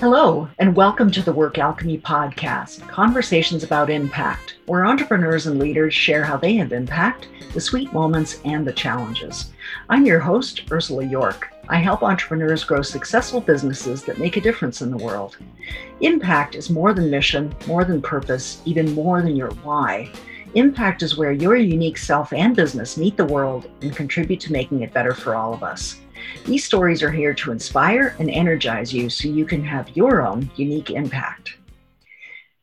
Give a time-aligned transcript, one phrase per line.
[0.00, 5.92] Hello, and welcome to the Work Alchemy Podcast Conversations about Impact, where entrepreneurs and leaders
[5.92, 9.52] share how they have impact, the sweet moments, and the challenges.
[9.90, 11.52] I'm your host, Ursula York.
[11.68, 15.36] I help entrepreneurs grow successful businesses that make a difference in the world.
[16.00, 20.10] Impact is more than mission, more than purpose, even more than your why.
[20.54, 24.80] Impact is where your unique self and business meet the world and contribute to making
[24.80, 26.00] it better for all of us.
[26.44, 30.50] These stories are here to inspire and energize you so you can have your own
[30.56, 31.56] unique impact.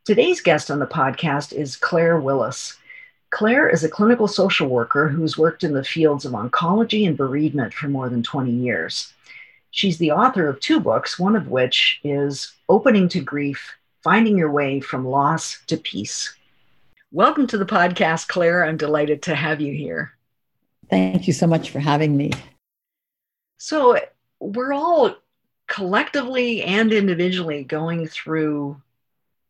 [0.06, 2.78] Today's guest on the podcast is Claire Willis.
[3.30, 7.74] Claire is a clinical social worker who's worked in the fields of oncology and bereavement
[7.74, 9.14] for more than 20 years.
[9.72, 14.52] She's the author of two books, one of which is Opening to Grief Finding Your
[14.52, 16.34] Way from Loss to Peace.
[17.12, 18.66] Welcome to the podcast, Claire.
[18.66, 20.14] I'm delighted to have you here.
[20.90, 22.32] Thank you so much for having me.
[23.58, 24.00] So
[24.40, 25.16] we're all
[25.68, 28.82] collectively and individually going through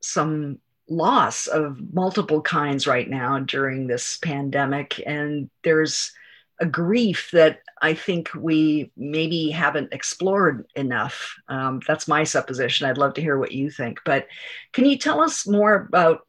[0.02, 5.02] some loss of multiple kinds right now during this pandemic.
[5.06, 6.12] And there's
[6.60, 11.36] a grief that I think we maybe haven't explored enough.
[11.48, 12.88] Um, that's my supposition.
[12.88, 14.00] I'd love to hear what you think.
[14.06, 14.28] But
[14.74, 16.22] can you tell us more about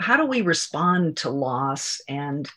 [0.00, 2.50] how do we respond to loss and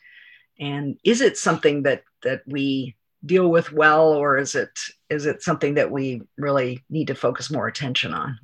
[0.59, 2.95] and is it something that that we
[3.26, 4.70] deal with well or is it
[5.10, 8.40] is it something that we really need to focus more attention on?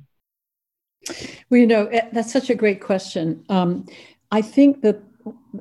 [1.50, 3.44] Well you know eh, that's such a great question.
[3.48, 3.86] Um,
[4.30, 5.00] i think that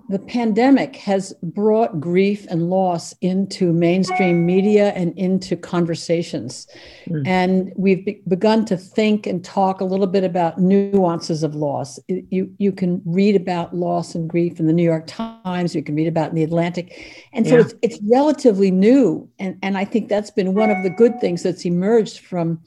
[0.09, 6.67] the pandemic has brought grief and loss into mainstream media and into conversations.
[7.07, 7.27] Mm.
[7.27, 11.99] And we've be- begun to think and talk a little bit about nuances of loss.
[12.07, 15.95] You, you can read about loss and grief in the New York Times, you can
[15.95, 17.27] read about in the Atlantic.
[17.33, 17.61] And so yeah.
[17.61, 19.29] it's, it's relatively new.
[19.39, 22.61] And, and I think that's been one of the good things that's emerged from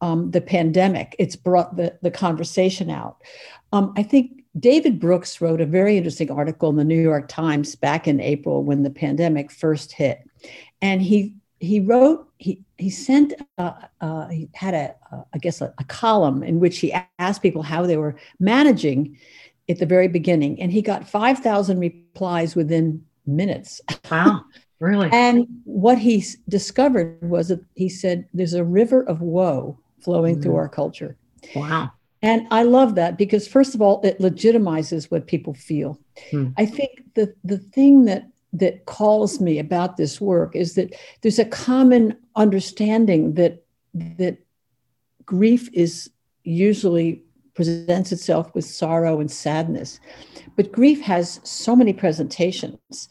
[0.00, 1.14] um, the pandemic.
[1.18, 3.18] It's brought the, the conversation out.
[3.72, 7.74] Um, I think David Brooks wrote a very interesting article in the New York Times
[7.74, 10.20] back in April when the pandemic first hit,
[10.80, 15.60] and he he wrote he he sent uh, uh, he had a uh, I guess
[15.60, 19.16] a, a, column in which he asked people how they were managing
[19.68, 23.80] at the very beginning, and he got five thousand replies within minutes.
[24.10, 24.44] Wow.
[24.80, 25.08] Really?
[25.12, 30.42] and what he discovered was that he said there's a river of woe flowing mm.
[30.42, 31.16] through our culture.
[31.54, 31.92] Wow.
[32.22, 35.98] And I love that because, first of all, it legitimizes what people feel.
[36.30, 36.48] Hmm.
[36.56, 41.38] I think the, the thing that, that calls me about this work is that there's
[41.38, 44.38] a common understanding that, that
[45.24, 46.10] grief is
[46.44, 47.22] usually
[47.54, 50.00] presents itself with sorrow and sadness.
[50.56, 53.08] But grief has so many presentations.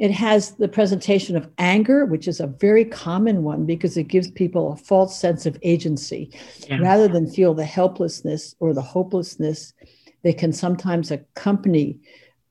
[0.00, 4.30] It has the presentation of anger, which is a very common one because it gives
[4.30, 6.30] people a false sense of agency.
[6.66, 6.78] Yeah.
[6.78, 9.74] Rather than feel the helplessness or the hopelessness,
[10.22, 11.98] they can sometimes accompany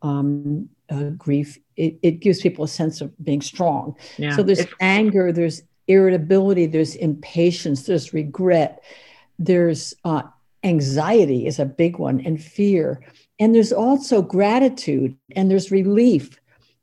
[0.04, 1.58] um, uh, grief.
[1.76, 3.96] It, it, gives people a sense of being strong.
[4.18, 4.36] Yeah.
[4.36, 8.84] So there's anger, there's irritability, there's impatience, there's regret,
[9.40, 10.22] there's uh,
[10.64, 13.02] anxiety is a big one, and fear.
[13.40, 16.39] And there's also gratitude and there's relief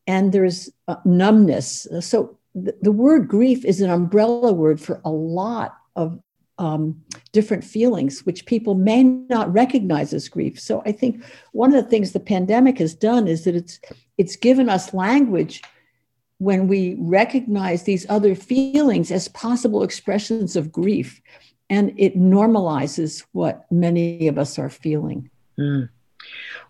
[0.06, 1.86] and there's uh, numbness.
[2.00, 6.20] So the, the, word grief is an umbrella word for a lot of
[6.58, 7.02] um,
[7.32, 10.58] different feelings, which people may not recognize as grief.
[10.58, 11.22] So I think
[11.52, 13.80] one of the things the pandemic has done is that it's
[14.16, 15.62] it's given us language
[16.38, 21.20] when we recognize these other feelings as possible expressions of grief,
[21.68, 25.30] and it normalizes what many of us are feeling.
[25.58, 25.88] Mm.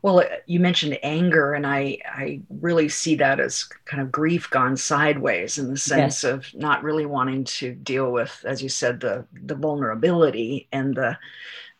[0.06, 4.48] Well, uh, you mentioned anger, and I, I really see that as kind of grief
[4.50, 6.24] gone sideways in the sense yes.
[6.24, 11.18] of not really wanting to deal with, as you said, the the vulnerability and the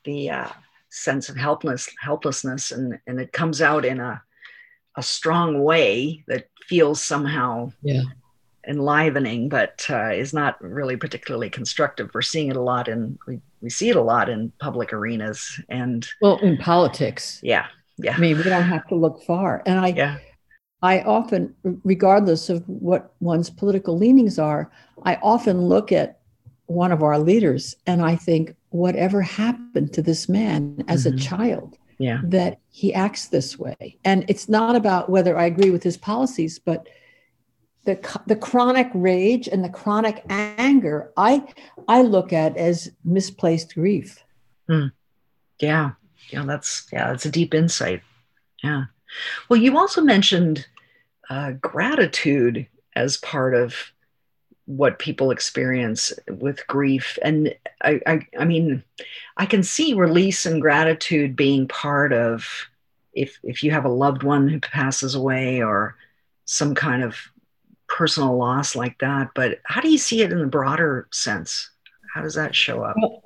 [0.02, 0.48] the uh,
[0.88, 4.20] sense of helpless helplessness, and and it comes out in a
[4.96, 8.02] a strong way that feels somehow yeah.
[8.66, 12.10] enlivening, but uh, is not really particularly constructive.
[12.12, 15.60] We're seeing it a lot in we, we see it a lot in public arenas
[15.68, 17.38] and well in politics.
[17.40, 17.66] Yeah,
[17.98, 18.14] yeah.
[18.14, 19.62] I mean, we don't have to look far.
[19.66, 20.18] And I, yeah.
[20.82, 21.54] I often,
[21.84, 24.70] regardless of what one's political leanings are,
[25.04, 26.20] I often look at
[26.66, 31.16] one of our leaders and I think, whatever happened to this man as mm-hmm.
[31.16, 31.78] a child?
[31.98, 32.20] Yeah.
[32.24, 33.96] That he acts this way.
[34.04, 36.86] And it's not about whether I agree with his policies, but
[37.86, 41.42] the, the chronic rage and the chronic anger, I,
[41.88, 44.22] I look at as misplaced grief.
[44.68, 44.92] Mm.
[45.58, 45.92] Yeah
[46.28, 48.02] yeah, that's yeah, that's a deep insight.
[48.62, 48.84] Yeah.
[49.48, 50.66] Well, you also mentioned
[51.30, 53.74] uh, gratitude as part of
[54.66, 58.82] what people experience with grief and I, I i mean
[59.36, 62.44] i can see release and gratitude being part of
[63.12, 65.96] if if you have a loved one who passes away or
[66.46, 67.16] some kind of
[67.86, 71.70] personal loss like that but how do you see it in the broader sense
[72.12, 73.22] how does that show up well,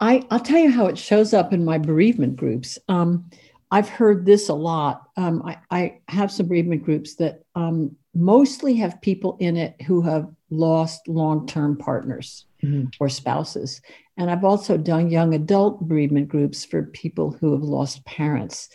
[0.00, 2.78] I, i'll tell you how it shows up in my bereavement groups.
[2.88, 3.30] Um,
[3.70, 5.08] i've heard this a lot.
[5.16, 10.02] Um, I, I, have some bereavement groups that um, mostly have people in it who
[10.02, 12.88] have lost long-term partners mm-hmm.
[13.00, 13.80] or spouses.
[14.16, 18.68] And i've also done young adult bereavement groups for people who have lost parents.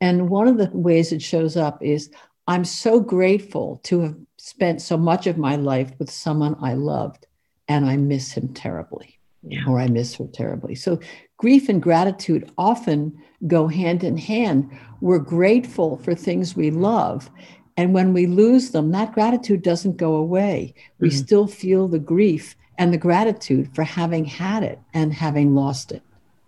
[0.00, 2.10] And one of the ways it shows up is
[2.46, 7.26] i'm so grateful to have spent so much of my life with someone i loved
[7.68, 9.64] and i miss him terribly yeah.
[9.68, 10.98] or i miss her terribly so
[11.36, 13.12] grief and gratitude often
[13.46, 17.30] go hand in hand we're grateful for things we love
[17.76, 20.74] and when we lose them, that gratitude doesn't go away.
[21.00, 21.16] We mm-hmm.
[21.16, 26.02] still feel the grief and the gratitude for having had it and having lost it.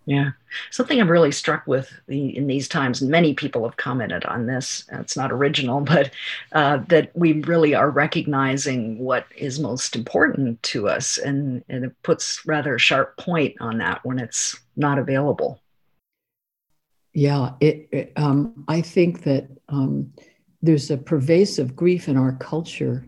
[0.06, 0.32] Yeah.
[0.70, 4.84] Something I'm really struck with in these times, and many people have commented on this,
[4.92, 6.10] it's not original, but
[6.52, 11.18] uh, that we really are recognizing what is most important to us.
[11.18, 15.60] And, and it puts rather a sharp point on that when it's not available.
[17.14, 17.52] Yeah.
[17.60, 19.48] It, it um, I think that.
[19.68, 20.12] Um,
[20.64, 23.06] there's a pervasive grief in our culture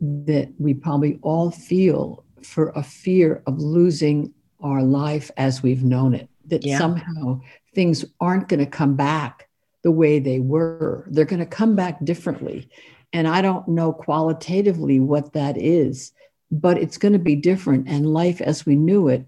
[0.00, 4.32] that we probably all feel for a fear of losing
[4.66, 6.78] our life as we've known it, that yeah.
[6.78, 7.40] somehow
[7.74, 9.48] things aren't going to come back
[9.82, 11.04] the way they were.
[11.08, 12.68] They're going to come back differently.
[13.12, 16.12] And I don't know qualitatively what that is,
[16.50, 17.88] but it's going to be different.
[17.88, 19.24] And life as we knew it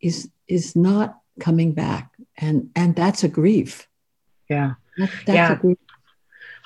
[0.00, 2.10] is is not coming back.
[2.36, 3.88] And and that's a grief.
[4.50, 4.74] Yeah.
[4.98, 5.52] That, that's yeah.
[5.52, 5.78] a grief.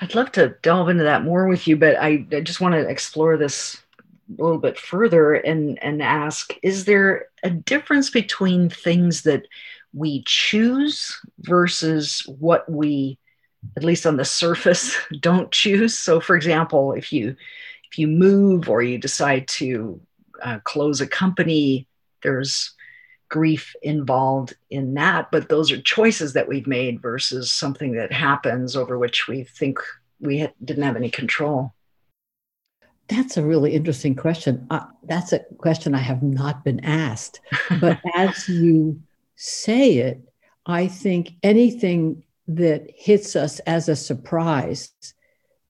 [0.01, 2.89] I'd love to delve into that more with you, but I, I just want to
[2.89, 3.83] explore this
[4.39, 9.47] a little bit further and, and ask is there a difference between things that
[9.93, 13.19] we choose versus what we
[13.77, 17.37] at least on the surface don't choose so for example if you
[17.91, 20.01] if you move or you decide to
[20.43, 21.87] uh, close a company
[22.23, 22.75] there's
[23.31, 28.77] grief involved in that, but those are choices that we've made versus something that happens
[28.77, 29.79] over which we think
[30.21, 31.73] we didn't have any control.
[33.11, 34.67] That's a really interesting question.
[34.71, 37.41] Uh, that's a question I have not been asked.
[37.81, 39.01] But as you
[39.35, 40.23] say it,
[40.65, 44.93] I think anything that hits us as a surprise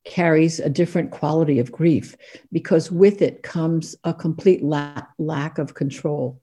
[0.05, 2.17] carries a different quality of grief
[2.53, 6.41] because with it comes a complete la- lack of control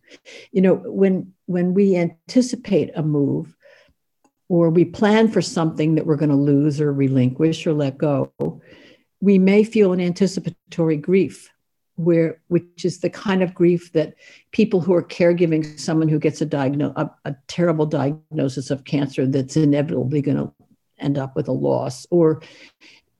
[0.51, 3.55] you know when when we anticipate a move
[4.47, 8.31] or we plan for something that we're going to lose or relinquish or let go
[9.21, 11.49] we may feel an anticipatory grief
[11.95, 14.13] where which is the kind of grief that
[14.51, 19.25] people who are caregiving someone who gets a, diagno- a, a terrible diagnosis of cancer
[19.25, 20.53] that's inevitably going to
[20.99, 22.41] end up with a loss or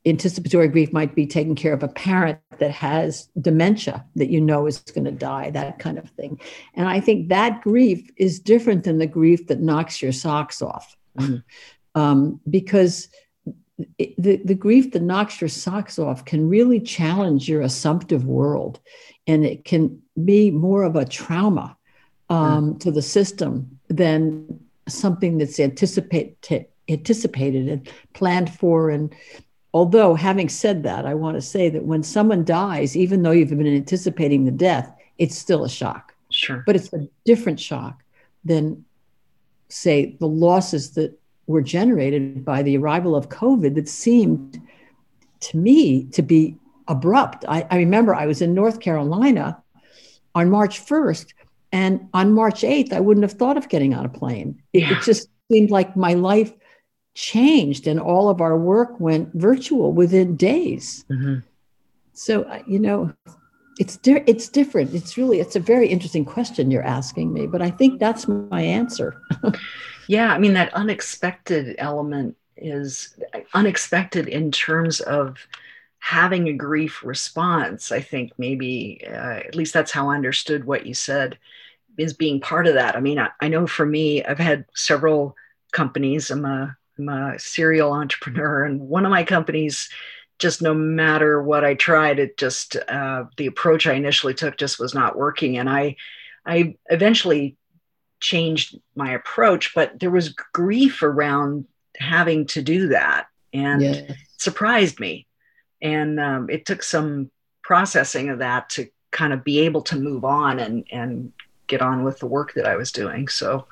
[0.05, 4.65] anticipatory grief might be taking care of a parent that has dementia that you know
[4.65, 6.39] is going to die, that kind of thing.
[6.75, 10.95] And I think that grief is different than the grief that knocks your socks off.
[11.19, 11.37] Mm-hmm.
[11.95, 13.09] Um, because
[13.97, 18.79] the, the grief that knocks your socks off can really challenge your assumptive world.
[19.27, 21.77] And it can be more of a trauma
[22.29, 22.77] um, mm-hmm.
[22.79, 26.49] to the system than something that's anticipate,
[26.89, 29.13] anticipated and planned for and
[29.73, 33.49] Although, having said that, I want to say that when someone dies, even though you've
[33.49, 36.15] been anticipating the death, it's still a shock.
[36.31, 36.63] Sure.
[36.65, 38.01] But it's a different shock
[38.43, 38.85] than,
[39.69, 44.61] say, the losses that were generated by the arrival of COVID that seemed
[45.39, 47.45] to me to be abrupt.
[47.47, 49.61] I, I remember I was in North Carolina
[50.35, 51.33] on March 1st,
[51.71, 54.61] and on March 8th, I wouldn't have thought of getting on a plane.
[54.73, 54.97] It, yeah.
[54.97, 56.53] it just seemed like my life
[57.13, 61.03] changed and all of our work went virtual within days.
[61.09, 61.39] Mm-hmm.
[62.13, 63.13] So, you know,
[63.79, 64.93] it's di- it's different.
[64.93, 68.61] It's really it's a very interesting question you're asking me, but I think that's my
[68.61, 69.21] answer.
[70.07, 73.15] yeah, I mean that unexpected element is
[73.53, 75.37] unexpected in terms of
[75.99, 77.91] having a grief response.
[77.91, 81.37] I think maybe uh, at least that's how I understood what you said
[81.97, 82.95] is being part of that.
[82.95, 85.35] I mean, I, I know for me, I've had several
[85.71, 86.31] companies.
[86.31, 89.89] I'm a I'm a serial entrepreneur, and one of my companies,
[90.39, 94.79] just no matter what I tried, it just uh, the approach I initially took just
[94.79, 95.97] was not working, and I,
[96.45, 97.57] I eventually
[98.19, 101.65] changed my approach, but there was grief around
[101.97, 104.13] having to do that, and yeah.
[104.37, 105.27] surprised me,
[105.81, 107.31] and um, it took some
[107.63, 111.31] processing of that to kind of be able to move on and and
[111.67, 113.27] get on with the work that I was doing.
[113.27, 113.67] So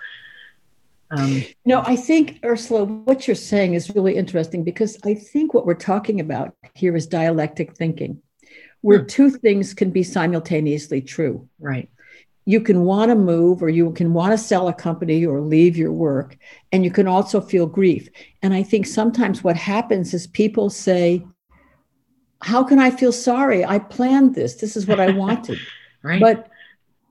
[1.11, 5.65] um, no, I think Ursula, what you're saying is really interesting because I think what
[5.65, 8.21] we're talking about here is dialectic thinking,
[8.81, 9.07] where hmm.
[9.07, 11.47] two things can be simultaneously true.
[11.59, 11.89] Right.
[12.45, 15.75] You can want to move, or you can want to sell a company or leave
[15.75, 16.37] your work,
[16.71, 18.07] and you can also feel grief.
[18.43, 21.25] And I think sometimes what happens is people say,
[22.41, 23.65] How can I feel sorry?
[23.65, 24.55] I planned this.
[24.55, 25.57] This is what I wanted.
[26.03, 26.21] right.
[26.21, 26.49] But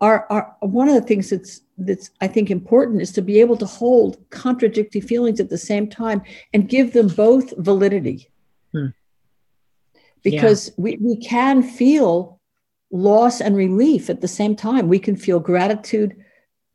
[0.00, 3.56] our, our, one of the things that's that's I think important is to be able
[3.56, 6.22] to hold contradictory feelings at the same time
[6.52, 8.28] and give them both validity.
[8.72, 8.88] Hmm.
[10.22, 10.74] Because yeah.
[10.78, 12.40] we, we can feel
[12.94, 14.86] loss and relief at the same time.
[14.88, 16.16] We can feel gratitude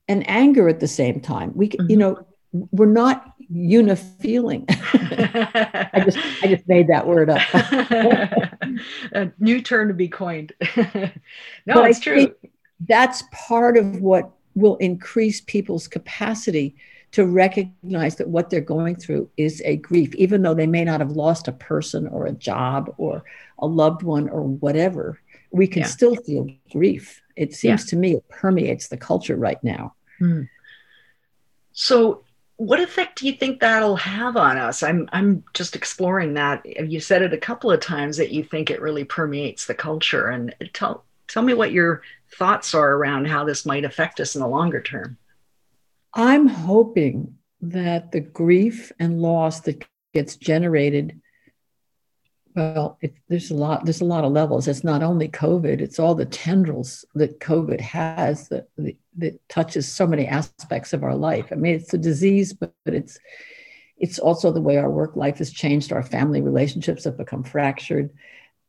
[0.09, 1.53] and anger at the same time.
[1.55, 1.89] We mm-hmm.
[1.89, 4.65] you know, we're not unifeeling.
[4.69, 7.41] I just I just made that word up.
[9.13, 10.51] A new term to be coined.
[10.75, 11.09] no,
[11.65, 12.35] but it's true.
[12.88, 16.75] That's part of what will increase people's capacity
[17.11, 20.99] to recognize that what they're going through is a grief, even though they may not
[20.99, 23.23] have lost a person or a job or
[23.57, 25.17] a loved one or whatever.
[25.51, 25.87] We can yeah.
[25.87, 27.21] still feel grief.
[27.35, 27.89] It seems yeah.
[27.89, 29.95] to me it permeates the culture right now.
[30.19, 30.43] Hmm.
[31.71, 32.23] So,
[32.57, 34.83] what effect do you think that'll have on us?
[34.83, 36.65] I'm I'm just exploring that.
[36.65, 40.27] You said it a couple of times that you think it really permeates the culture,
[40.27, 42.01] and tell tell me what your
[42.37, 45.17] thoughts are around how this might affect us in the longer term.
[46.13, 51.21] I'm hoping that the grief and loss that gets generated
[52.59, 55.99] well it, there's a lot there's a lot of levels it's not only covid it's
[55.99, 58.67] all the tendrils that covid has that,
[59.17, 62.93] that touches so many aspects of our life i mean it's a disease but, but
[62.93, 63.19] it's
[63.97, 68.09] it's also the way our work life has changed our family relationships have become fractured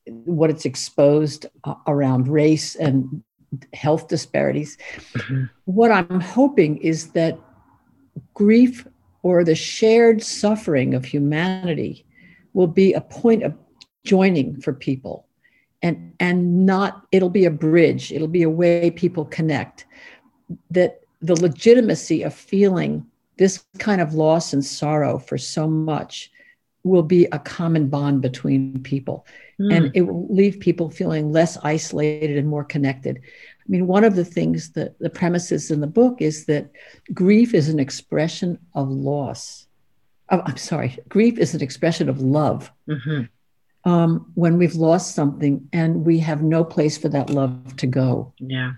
[0.06, 3.22] what it's exposed uh, around race and
[3.72, 4.78] health disparities.
[5.14, 5.44] Mm-hmm.
[5.64, 7.38] What I'm hoping is that
[8.34, 8.86] grief
[9.22, 12.06] or the shared suffering of humanity
[12.52, 13.54] will be a point of
[14.04, 15.26] joining for people.
[15.82, 18.12] And and not it'll be a bridge.
[18.12, 19.86] It'll be a way people connect.
[20.70, 23.06] That the legitimacy of feeling
[23.38, 26.30] this kind of loss and sorrow for so much
[26.82, 29.26] will be a common bond between people.
[29.60, 29.76] Mm.
[29.76, 33.18] and it will leave people feeling less isolated and more connected.
[33.18, 36.70] I mean one of the things that the premises in the book is that
[37.12, 39.66] grief is an expression of loss.
[40.30, 40.98] Oh, i'm sorry.
[41.10, 42.72] Grief is an expression of love.
[42.88, 43.24] Mm-hmm.
[43.84, 48.32] Um, when we've lost something and we have no place for that love to go
[48.38, 48.72] yeah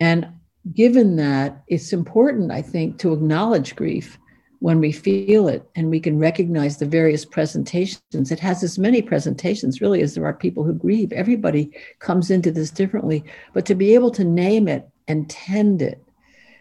[0.00, 0.28] and
[0.74, 4.18] given that it's important i think to acknowledge grief
[4.64, 8.32] when we feel it and we can recognize the various presentations.
[8.32, 11.12] It has as many presentations, really, as there are people who grieve.
[11.12, 13.22] Everybody comes into this differently,
[13.52, 16.02] but to be able to name it and tend it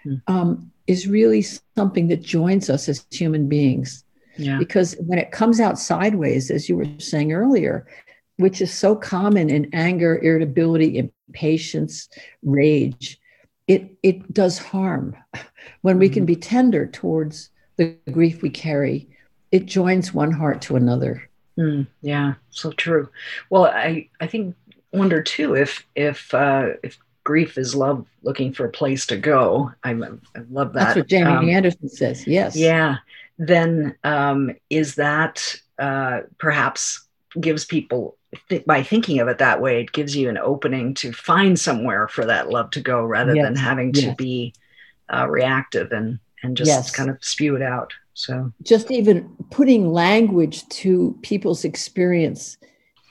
[0.06, 0.22] mm.
[0.28, 1.46] um, is really
[1.78, 4.03] something that joins us as human beings.
[4.38, 4.58] Yeah.
[4.58, 7.88] Because when it comes out sideways, as you were saying earlier,
[8.38, 12.10] which is so common in anger, irritability, impatience,
[12.42, 13.20] rage,
[13.68, 15.16] it, it does harm.
[15.82, 16.28] When we can hmm.
[16.28, 19.08] be tender towards the grief we carry,
[19.52, 21.30] it joins one heart to another.
[21.58, 23.10] Mm, yeah, so true.
[23.50, 24.56] Well, I I think
[24.92, 29.72] wonder too if if uh, if grief is love looking for a place to go.
[29.84, 30.80] I, I love that.
[30.80, 32.28] That's what Jamie um, Anderson says.
[32.28, 32.56] Yes.
[32.56, 32.98] Yeah.
[33.38, 37.06] Then um, is that uh, perhaps
[37.40, 38.18] gives people
[38.50, 42.08] th- by thinking of it that way, it gives you an opening to find somewhere
[42.08, 43.46] for that love to go rather yes.
[43.46, 44.16] than having to yes.
[44.16, 44.54] be
[45.14, 46.92] uh, reactive and and just yes.
[46.92, 47.94] kind of spew it out.
[48.16, 52.58] So just even putting language to people's experience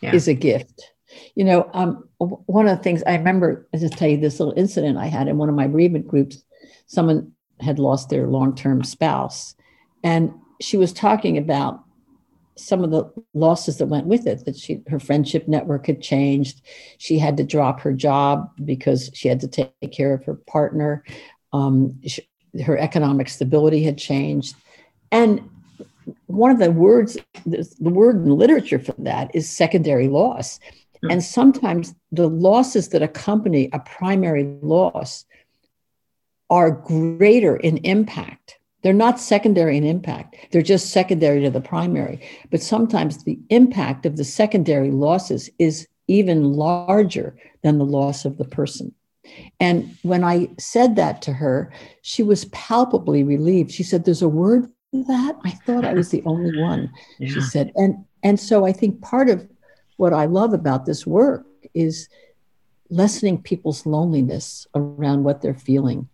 [0.03, 0.15] yeah.
[0.15, 0.93] is a gift.
[1.35, 4.55] You know, um, one of the things I remember, I just tell you this little
[4.57, 6.45] incident I had in one of my bereavement groups.
[6.87, 9.55] Someone had lost their long-term spouse,
[10.03, 11.83] and she was talking about
[12.57, 16.61] some of the losses that went with it that she her friendship network had changed
[16.99, 21.03] she had to drop her job because she had to take care of her partner
[21.53, 22.27] um, she,
[22.61, 24.55] her economic stability had changed.
[25.11, 25.49] And
[26.27, 27.17] one of the words,
[27.47, 30.59] the word in literature for that is secondary loss.
[30.59, 31.11] Mm-hmm.
[31.13, 35.25] And sometimes the losses that accompany a primary loss
[36.51, 38.59] are greater in impact.
[38.83, 42.21] They're not secondary in impact, they're just secondary to the primary.
[42.51, 48.39] But sometimes the impact of the secondary losses is even larger than the loss of
[48.39, 48.93] the person.
[49.61, 51.73] And when I said that to her,
[52.03, 53.71] she was palpably relieved.
[53.71, 55.37] She said, There's a word for that?
[55.45, 56.93] I thought I was the only one.
[57.19, 57.29] Yeah.
[57.29, 59.49] She said, and and so I think part of
[59.97, 62.09] what I love about this work is
[62.91, 66.09] lessening people's loneliness around what they're feeling,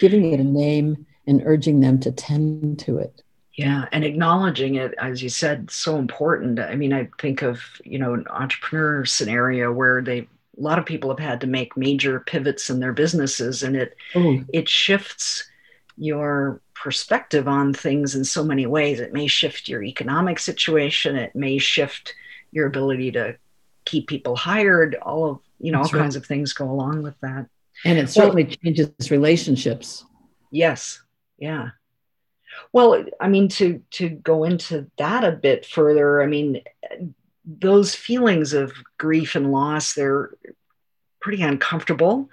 [0.00, 3.22] giving it a name and urging them to tend to it.
[3.54, 6.58] Yeah, and acknowledging it, as you said, so important.
[6.58, 10.84] I mean, I think of you know an entrepreneur scenario where they a lot of
[10.84, 14.42] people have had to make major pivots in their businesses, and it oh.
[14.52, 15.48] it shifts
[15.96, 18.98] your perspective on things in so many ways.
[19.00, 21.16] It may shift your economic situation.
[21.16, 22.14] It may shift
[22.52, 23.36] your ability to
[23.84, 24.96] keep people hired.
[24.96, 26.04] All of you know, That's all right.
[26.04, 27.46] kinds of things go along with that.
[27.84, 30.04] And it certainly well, changes relationships.
[30.50, 31.00] Yes.
[31.40, 31.70] Yeah.
[32.72, 36.62] Well, I mean, to to go into that a bit further, I mean,
[37.44, 40.30] those feelings of grief and loss, they're
[41.20, 42.28] pretty uncomfortable.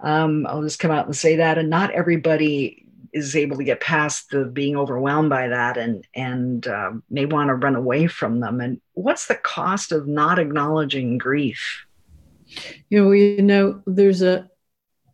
[0.00, 3.80] Um, I'll just come out and say that, and not everybody is able to get
[3.80, 8.40] past the being overwhelmed by that and and uh, may want to run away from
[8.40, 8.60] them.
[8.60, 11.86] And what's the cost of not acknowledging grief?
[12.88, 14.50] You know, you know, there's a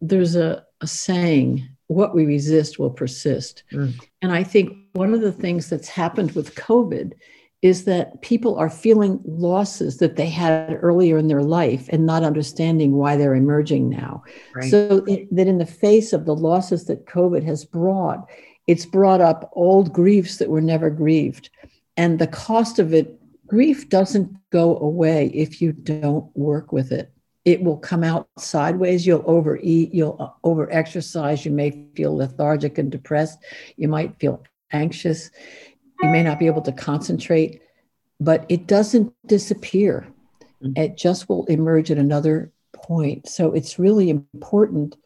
[0.01, 3.63] there's a, a saying what we resist will persist.
[3.73, 3.95] Mm.
[4.23, 7.13] And I think one of the things that's happened with COVID
[7.63, 12.23] is that people are feeling losses that they had earlier in their life and not
[12.23, 14.23] understanding why they're emerging now.
[14.55, 14.71] Right.
[14.71, 18.29] So it, that in the face of the losses that COVID has brought,
[18.67, 21.49] it's brought up old griefs that were never grieved.
[21.97, 27.14] And the cost of it, grief doesn't go away if you don't work with it
[27.45, 29.07] it will come out sideways.
[29.07, 33.39] You'll overeat, you'll overexercise you may feel lethargic and depressed,
[33.77, 35.31] you might feel anxious,
[36.03, 37.63] you may not be able to concentrate,
[38.21, 40.07] but it doesn't disappear.
[40.63, 40.81] Mm-hmm.
[40.81, 43.29] It just will emerge at another point.
[43.29, 44.97] So it's really important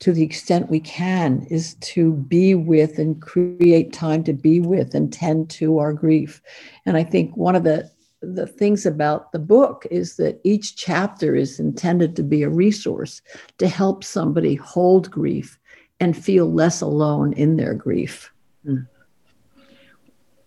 [0.00, 4.94] to the extent we can is to be with and create time to be with
[4.94, 6.42] and tend to our grief.
[6.84, 7.90] And I think one of the
[8.32, 13.22] the things about the book is that each chapter is intended to be a resource
[13.58, 15.58] to help somebody hold grief
[16.00, 18.32] and feel less alone in their grief.
[18.66, 18.86] Mm.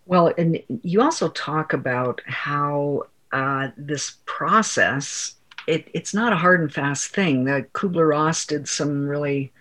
[0.05, 5.35] Well, and you also talk about how uh, this process
[5.67, 7.45] it, it's not a hard and fast thing.
[7.73, 9.51] Kubler Ross did some really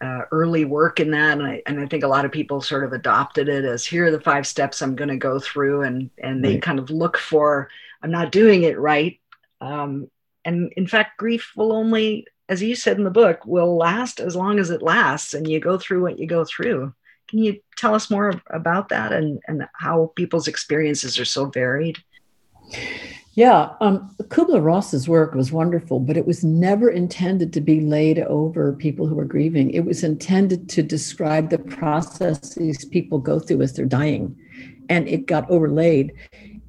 [0.00, 2.84] uh, early work in that, and I, and I think a lot of people sort
[2.84, 6.10] of adopted it as here are the five steps I'm going to go through, and
[6.18, 6.62] and they right.
[6.62, 7.68] kind of look for
[8.02, 9.20] I'm not doing it right,
[9.60, 10.10] um,
[10.44, 14.34] and in fact, grief will only, as you said in the book, will last as
[14.34, 16.94] long as it lasts, and you go through what you go through.
[17.28, 21.98] Can you tell us more about that and and how people's experiences are so varied?
[23.40, 28.18] Yeah, um, Kubler Ross's work was wonderful, but it was never intended to be laid
[28.18, 29.70] over people who were grieving.
[29.70, 34.36] It was intended to describe the process these people go through as they're dying,
[34.90, 36.12] and it got overlaid.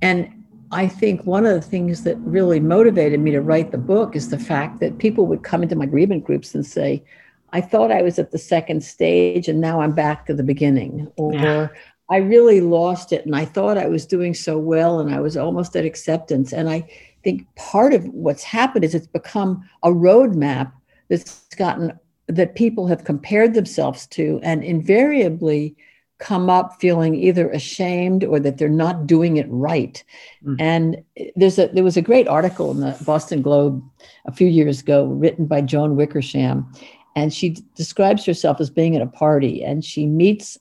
[0.02, 4.16] And I think one of the things that really motivated me to write the book
[4.16, 7.04] is the fact that people would come into my grievance groups and say,
[7.52, 11.12] I thought I was at the second stage and now I'm back to the beginning.
[11.18, 11.68] Or yeah.
[12.12, 15.38] I really lost it and I thought I was doing so well and I was
[15.38, 16.52] almost at acceptance.
[16.52, 16.88] And I
[17.24, 20.74] think part of what's happened is it's become a roadmap
[21.10, 21.98] that's gotten
[22.28, 25.76] that people have compared themselves to and invariably
[26.20, 30.04] come up feeling either ashamed or that they're not doing it right.
[30.46, 30.56] Mm.
[30.60, 31.04] And
[31.36, 33.82] there's a there was a great article in the Boston Globe
[34.26, 36.72] a few years ago written by Joan Wickersham
[37.16, 40.58] and she describes herself as being at a party and she meets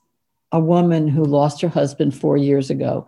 [0.53, 3.07] a woman who lost her husband four years ago.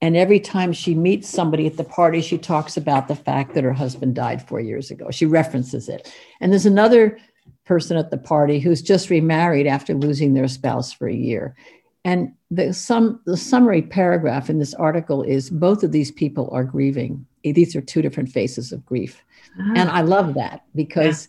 [0.00, 3.64] And every time she meets somebody at the party, she talks about the fact that
[3.64, 5.10] her husband died four years ago.
[5.10, 6.12] She references it.
[6.40, 7.18] And there's another
[7.64, 11.56] person at the party who's just remarried after losing their spouse for a year.
[12.04, 16.64] And the, sum, the summary paragraph in this article is both of these people are
[16.64, 17.26] grieving.
[17.42, 19.22] These are two different faces of grief.
[19.58, 19.72] Uh-huh.
[19.74, 21.28] And I love that because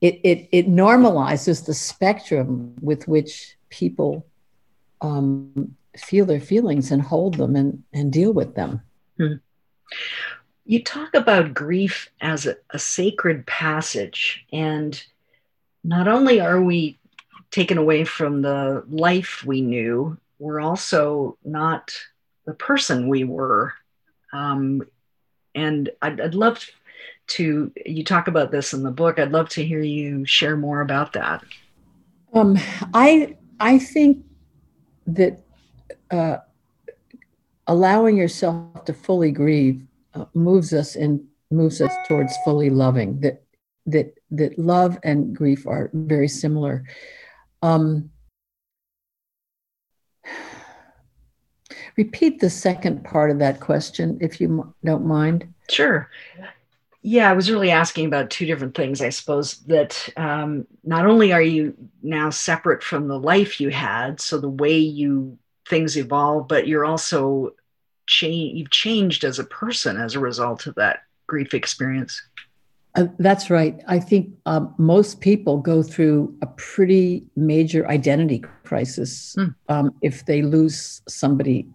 [0.00, 0.10] yeah.
[0.10, 4.24] it, it, it normalizes the spectrum with which people
[5.04, 8.80] um, feel their feelings and hold them and, and deal with them.
[9.18, 9.34] Hmm.
[10.64, 15.00] You talk about grief as a, a sacred passage, and
[15.84, 16.98] not only are we
[17.50, 21.92] taken away from the life we knew, we're also not
[22.46, 23.74] the person we were.
[24.32, 24.82] Um,
[25.54, 26.66] and I'd, I'd, love
[27.28, 30.80] to, you talk about this in the book, I'd love to hear you share more
[30.80, 31.44] about that.
[32.32, 32.58] Um,
[32.92, 34.24] I, I think
[35.06, 35.40] that
[36.10, 36.38] uh,
[37.66, 39.82] allowing yourself to fully grieve
[40.14, 43.20] uh, moves us and moves us towards fully loving.
[43.20, 43.42] That
[43.86, 46.84] that that love and grief are very similar.
[47.62, 48.10] Um,
[51.96, 55.52] repeat the second part of that question, if you don't mind.
[55.68, 56.10] Sure.
[57.06, 59.02] Yeah, I was really asking about two different things.
[59.02, 64.22] I suppose that um, not only are you now separate from the life you had,
[64.22, 65.38] so the way you
[65.68, 67.50] things evolve, but you're also
[68.06, 68.58] change.
[68.58, 72.22] You've changed as a person as a result of that grief experience.
[72.94, 73.82] Uh, that's right.
[73.86, 79.54] I think um, most people go through a pretty major identity crisis mm.
[79.68, 81.66] um, if they lose somebody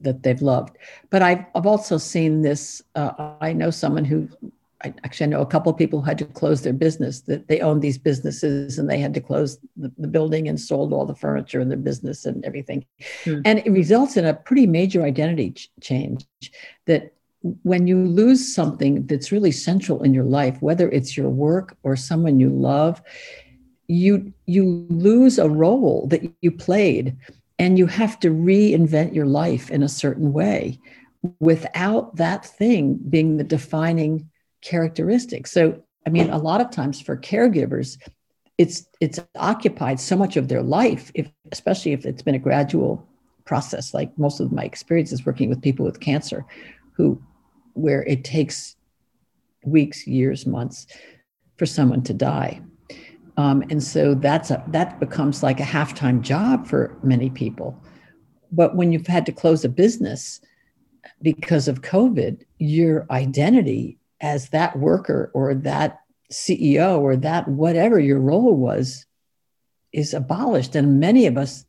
[0.00, 0.78] that they've loved.
[1.10, 2.82] But I've, I've also seen this.
[2.96, 4.28] Uh, I know someone who
[4.84, 7.48] I actually I know a couple of people who had to close their business that
[7.48, 11.06] they owned these businesses and they had to close the, the building and sold all
[11.06, 12.84] the furniture in their business and everything.
[13.24, 13.40] Hmm.
[13.44, 16.26] And it results in a pretty major identity ch- change
[16.86, 17.14] that
[17.62, 21.96] when you lose something that's really central in your life, whether it's your work or
[21.96, 23.02] someone you love,
[23.86, 27.16] you you lose a role that you played
[27.58, 30.78] and you have to reinvent your life in a certain way
[31.40, 34.28] without that thing being the defining
[34.64, 35.52] characteristics.
[35.52, 37.98] So, I mean, a lot of times for caregivers,
[38.58, 43.06] it's it's occupied so much of their life, if especially if it's been a gradual
[43.44, 43.94] process.
[43.94, 46.44] Like most of my experiences working with people with cancer,
[46.96, 47.20] who
[47.74, 48.76] where it takes
[49.64, 50.86] weeks, years, months
[51.56, 52.60] for someone to die.
[53.36, 57.76] Um, and so that's a, that becomes like a half-time job for many people.
[58.52, 60.40] But when you've had to close a business
[61.20, 66.00] because of COVID, your identity as that worker or that
[66.32, 69.04] CEO or that whatever your role was
[69.92, 70.74] is abolished.
[70.74, 71.66] And many of us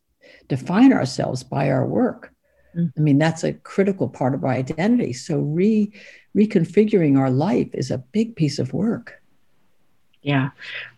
[0.47, 2.33] define ourselves by our work.
[2.73, 2.93] Mm.
[2.97, 5.11] I mean, that's a critical part of our identity.
[5.11, 5.91] So re
[6.35, 9.21] reconfiguring our life is a big piece of work.
[10.21, 10.51] Yeah,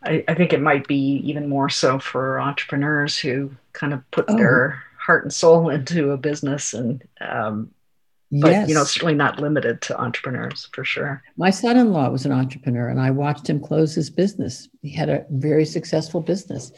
[0.03, 4.25] I, I think it might be even more so for entrepreneurs who kind of put
[4.29, 4.37] oh.
[4.37, 7.71] their heart and soul into a business and um,
[8.31, 8.67] but yes.
[8.69, 11.23] you know certainly not limited to entrepreneurs for sure.
[11.37, 14.67] My son-in-law was an entrepreneur and i watched him close his business.
[14.81, 16.71] He had a very successful business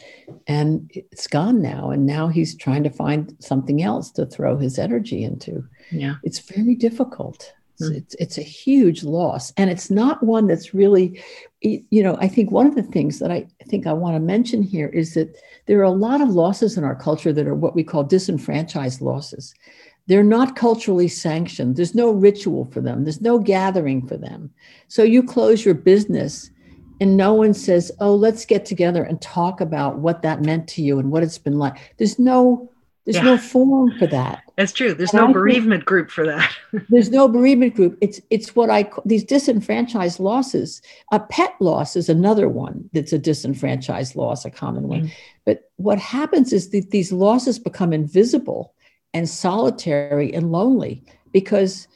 [0.46, 4.78] and it's gone now and now he's trying to find something else to throw his
[4.78, 5.64] energy into.
[5.90, 6.16] Yeah.
[6.22, 7.52] It's very difficult.
[7.80, 7.96] It's, mm.
[7.96, 11.20] it's, it's a huge loss and it's not one that's really
[11.62, 14.62] you know i think one of the things that i think i want to mention
[14.62, 15.36] here is that
[15.66, 19.00] there are a lot of losses in our culture that are what we call disenfranchised
[19.00, 19.54] losses
[20.10, 21.76] they're not culturally sanctioned.
[21.76, 24.50] There's no ritual for them, there's no gathering for them.
[24.88, 26.50] So you close your business
[27.00, 30.82] and no one says, "Oh, let's get together and talk about what that meant to
[30.82, 32.68] you and what it's been like." There's no
[33.04, 33.22] there's yeah.
[33.22, 34.42] no forum for that.
[34.56, 34.94] That's true.
[34.94, 36.52] There's and no I bereavement group for that.
[36.88, 37.96] there's no bereavement group.
[38.00, 40.82] It's it's what I call these disenfranchised losses.
[41.12, 45.02] A pet loss is another one that's a disenfranchised loss, a common one.
[45.02, 45.12] Mm-hmm.
[45.44, 48.74] But what happens is that these losses become invisible
[49.14, 51.88] and solitary and lonely because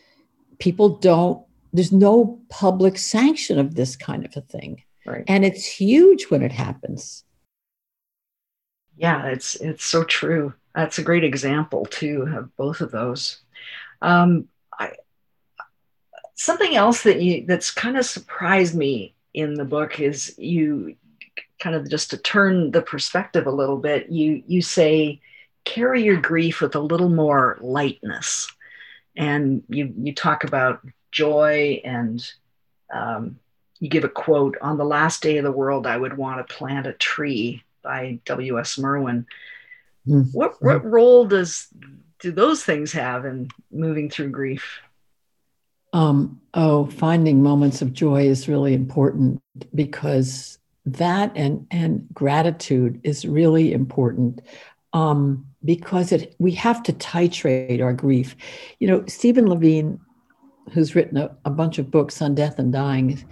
[0.59, 4.81] people don't there's no public sanction of this kind of a thing.
[5.05, 5.25] Right.
[5.27, 7.25] And it's huge when it happens.
[8.97, 10.55] Yeah it's it's so true.
[10.75, 13.41] That's a great example too of both of those.
[14.03, 14.49] Um,
[14.79, 14.93] I,
[16.35, 20.97] something else that you that's kind of surprised me in the book is you
[21.59, 25.21] kind of just to turn the perspective a little bit you you say
[25.65, 28.51] carry your grief with a little more lightness.
[29.17, 32.25] And you, you talk about joy and
[32.93, 33.39] um,
[33.81, 36.55] you give a quote on the last day of the world, I would want to
[36.55, 38.79] plant a tree by W.S.
[38.79, 39.27] Merwin.
[40.07, 40.31] Mm-hmm.
[40.37, 41.69] What, what role does
[42.19, 44.81] do those things have in moving through grief?
[45.93, 49.41] Um, oh, finding moments of joy is really important
[49.75, 54.41] because that and and gratitude is really important.
[54.95, 58.37] Um, because it we have to titrate our grief.
[58.79, 59.99] You know, Stephen Levine,
[60.73, 63.23] who's written a, a bunch of books on death and dying,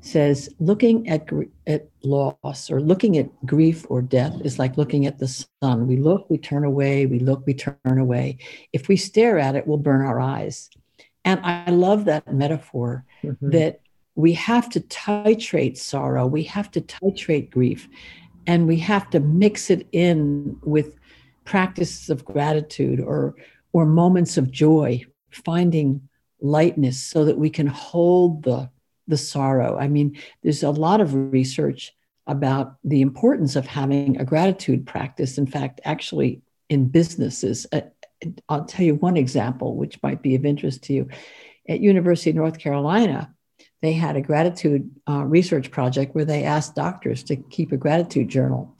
[0.00, 1.28] says looking at
[1.66, 5.28] at loss or looking at grief or death is like looking at the
[5.62, 5.86] sun.
[5.86, 8.38] We look, we turn away, we look, we turn away.
[8.72, 10.68] If we stare at it, we'll burn our eyes.
[11.24, 13.50] And I love that metaphor mm-hmm.
[13.50, 13.80] that
[14.16, 17.88] we have to titrate sorrow, we have to titrate grief,
[18.46, 20.96] and we have to mix it in with
[21.44, 23.34] practices of gratitude or
[23.72, 26.08] or moments of joy finding
[26.40, 28.70] lightness so that we can hold the
[29.08, 29.78] the sorrow.
[29.78, 31.92] I mean there's a lot of research
[32.26, 35.38] about the importance of having a gratitude practice.
[35.38, 37.82] In fact actually in businesses uh,
[38.48, 41.08] i'll tell you one example which might be of interest to you.
[41.68, 43.34] At university of north carolina
[43.82, 48.28] they had a gratitude uh, research project where they asked doctors to keep a gratitude
[48.28, 48.76] journal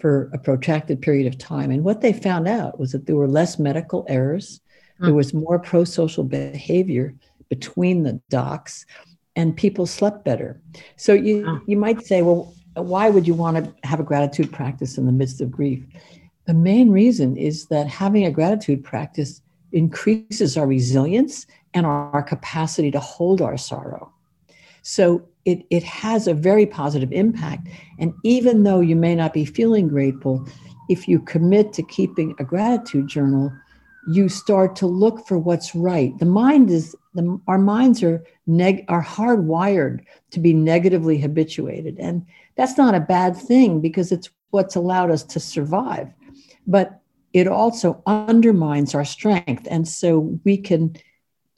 [0.00, 1.70] for a protracted period of time.
[1.70, 4.60] And what they found out was that there were less medical errors,
[5.00, 5.06] mm.
[5.06, 7.14] there was more pro social behavior
[7.48, 8.86] between the docs,
[9.36, 10.60] and people slept better.
[10.96, 14.98] So you you might say, well, why would you want to have a gratitude practice
[14.98, 15.82] in the midst of grief?
[16.46, 22.90] The main reason is that having a gratitude practice increases our resilience and our capacity
[22.90, 24.12] to hold our sorrow.
[24.82, 27.68] So it, it has a very positive impact.
[27.98, 30.46] And even though you may not be feeling grateful,
[30.88, 33.52] if you commit to keeping a gratitude journal,
[34.08, 36.16] you start to look for what's right.
[36.18, 40.00] The mind is the, our minds are neg are hardwired
[40.30, 42.24] to be negatively habituated, and
[42.56, 46.08] that's not a bad thing because it's what's allowed us to survive.
[46.66, 47.00] But
[47.32, 50.96] it also undermines our strength, and so we can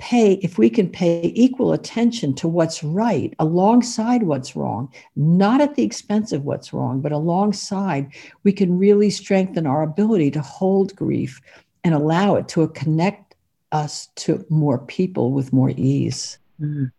[0.03, 5.77] pay if we can pay equal attention to what's right alongside what's wrong not at
[5.77, 8.07] the expense of what's wrong but alongside
[8.43, 11.41] we can really strengthen our ability to hold grief
[11.85, 13.33] and allow it to connect
[13.73, 16.39] us to more people with more ease.
[16.61, 16.93] Mm.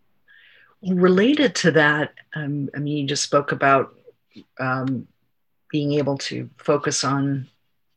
[0.85, 3.95] Related to that, um, I mean, you just spoke about
[4.59, 5.07] um,
[5.69, 7.47] being able to focus on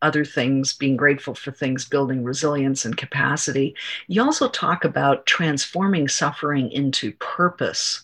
[0.02, 3.74] other things, being grateful for things, building resilience and capacity.
[4.08, 8.02] You also talk about transforming suffering into purpose.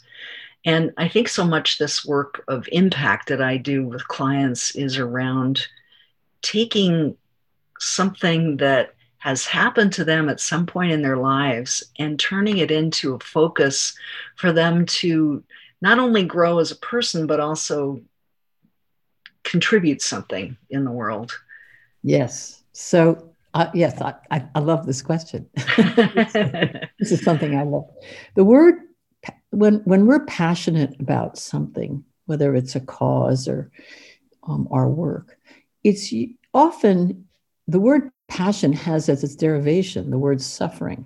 [0.65, 4.99] And I think so much this work of impact that I do with clients is
[4.99, 5.67] around
[6.41, 7.17] taking
[7.79, 12.71] something that has happened to them at some point in their lives and turning it
[12.71, 13.95] into a focus
[14.37, 15.45] for them to
[15.81, 18.01] not only grow as a person, but also
[19.45, 21.39] contribute something in the world.
[22.03, 22.63] Yes.
[22.73, 25.49] So, uh, yes, I, I, I, love this question.
[25.77, 27.89] this is something I love.
[28.35, 28.77] The word,
[29.51, 33.71] when, when we're passionate about something, whether it's a cause or
[34.49, 35.37] um, our work,
[35.85, 36.13] it's
[36.55, 37.29] often
[37.69, 41.05] the word passion has as its derivation the word suffering.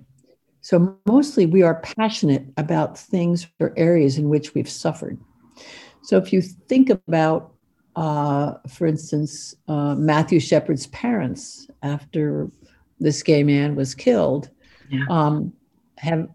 [0.61, 5.19] So mostly we are passionate about things or areas in which we've suffered.
[6.03, 7.53] So if you think about,
[7.97, 12.47] uh, for instance, uh, Matthew Shepard's parents after
[12.99, 14.51] this gay man was killed,
[14.89, 15.03] yeah.
[15.09, 15.51] um,
[15.97, 16.29] have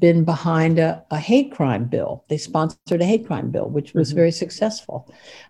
[0.00, 2.24] been behind a, a, hate crime bill.
[2.28, 4.16] They sponsored a hate crime bill, which was mm-hmm.
[4.16, 5.08] very successful.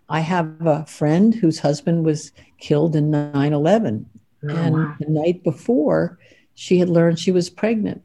[0.09, 4.07] I have a friend whose husband was killed in 9 11.
[4.43, 4.95] Oh, and wow.
[4.99, 6.19] the night before,
[6.53, 8.03] she had learned she was pregnant.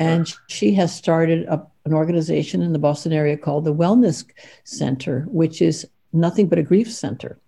[0.00, 4.24] And she has started a, an organization in the Boston area called the Wellness
[4.64, 7.38] Center, which is nothing but a grief center.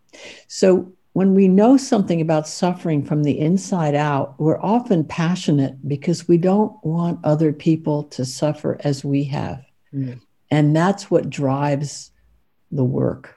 [0.48, 6.26] So when we know something about suffering from the inside out, we're often passionate because
[6.26, 9.64] we don't want other people to suffer as we have.
[9.92, 10.20] Mm.
[10.50, 12.10] And that's what drives
[12.70, 13.36] the work.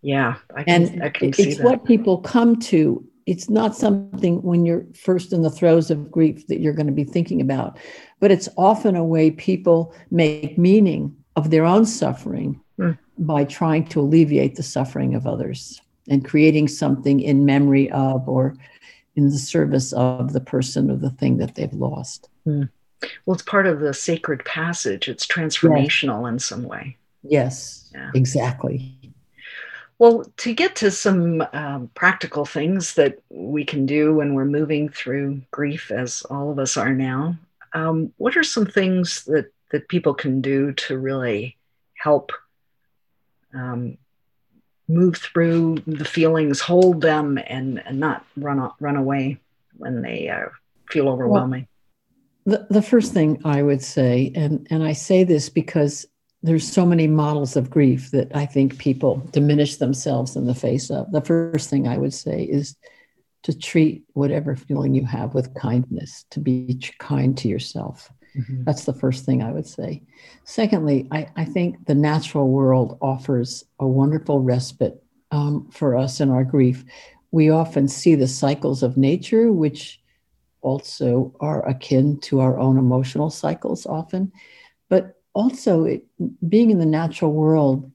[0.00, 4.66] Yeah, I can, and I can it's what people come to it's not something when
[4.66, 7.78] you're first in the throes of grief that you're going to be thinking about,
[8.20, 12.96] but it's often a way people make meaning of their own suffering mm.
[13.18, 18.54] By trying to alleviate the suffering of others and creating something in memory of or
[19.16, 22.28] in the service of the person or the thing that they've lost.
[22.46, 22.68] Mm.
[23.26, 25.08] Well, it's part of the sacred passage.
[25.08, 26.32] It's transformational yes.
[26.32, 26.96] in some way.
[27.22, 28.10] Yes, yeah.
[28.14, 29.12] exactly.
[29.98, 34.88] Well, to get to some um, practical things that we can do when we're moving
[34.88, 37.36] through grief, as all of us are now,
[37.74, 41.56] um, what are some things that, that people can do to really
[41.94, 42.32] help
[43.54, 43.98] um,
[44.88, 49.38] move through the feelings, hold them, and, and not run, run away
[49.76, 50.48] when they uh,
[50.90, 51.66] feel overwhelming?
[52.44, 56.06] Well, the, the first thing I would say, and, and I say this because
[56.42, 60.90] there's so many models of grief that I think people diminish themselves in the face
[60.90, 61.10] of.
[61.10, 62.76] The first thing I would say is
[63.44, 68.10] to treat whatever feeling you have with kindness, to be kind to yourself.
[68.36, 68.64] Mm-hmm.
[68.64, 70.02] That's the first thing I would say.
[70.44, 76.30] Secondly, I, I think the natural world offers a wonderful respite um, for us in
[76.30, 76.84] our grief.
[77.30, 80.00] We often see the cycles of nature, which
[80.62, 84.32] also are akin to our own emotional cycles often.
[84.88, 86.04] But also it,
[86.48, 87.90] being in the natural world,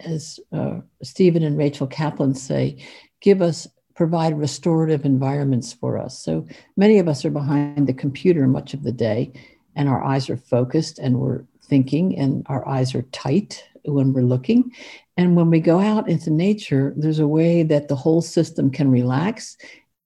[0.00, 2.84] as uh, Stephen and Rachel Kaplan say,
[3.20, 6.22] give us provide restorative environments for us.
[6.22, 6.46] So
[6.76, 9.32] many of us are behind the computer much of the day,
[9.78, 14.22] and our eyes are focused and we're thinking, and our eyes are tight when we're
[14.22, 14.72] looking.
[15.16, 18.90] And when we go out into nature, there's a way that the whole system can
[18.90, 19.56] relax,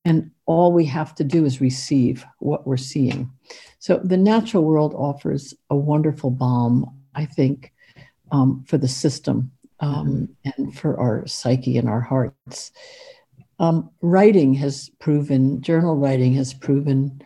[0.04, 3.30] and all we have to do is receive what we're seeing.
[3.78, 7.72] So the natural world offers a wonderful balm, I think,
[8.30, 10.62] um, for the system um, mm-hmm.
[10.62, 12.72] and for our psyche and our hearts.
[13.58, 17.22] Um, writing has proven, journal writing has proven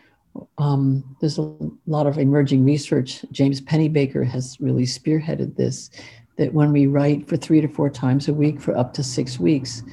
[0.57, 3.23] um, there's a lot of emerging research.
[3.31, 5.89] James Pennebaker has really spearheaded this
[6.37, 9.39] that when we write for three to four times a week for up to six
[9.39, 9.83] weeks,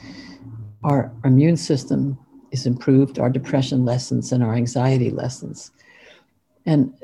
[0.82, 2.18] our immune system
[2.50, 5.70] is improved, our depression lessens, and our anxiety lessens.
[6.66, 6.94] And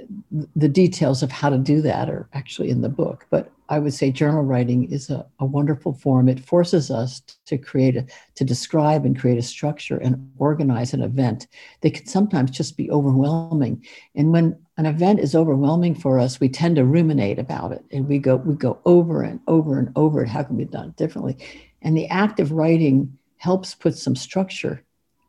[0.57, 3.26] the details of how to do that are actually in the book.
[3.31, 6.28] But I would say journal writing is a, a wonderful form.
[6.28, 8.04] It forces us to create a,
[8.35, 11.46] to describe and create a structure and organize an event
[11.83, 13.87] that can sometimes just be overwhelming.
[14.16, 18.09] And when an event is overwhelming for us, we tend to ruminate about it and
[18.09, 20.28] we go, we go over and over and over it.
[20.28, 21.38] How can we be done differently?
[21.80, 24.85] And the act of writing helps put some structure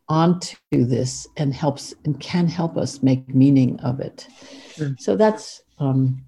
[0.09, 4.27] onto this and helps and can help us make meaning of it.
[4.77, 4.99] Mm.
[4.99, 6.23] So that's um,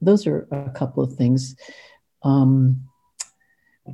[0.00, 1.56] those are a couple of things.
[2.22, 2.88] Um,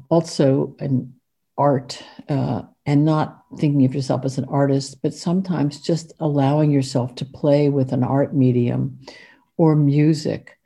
[0.09, 1.15] also, an
[1.59, 7.15] art uh, and not thinking of yourself as an artist, but sometimes just allowing yourself
[7.17, 8.99] to play with an art medium
[9.57, 10.59] or music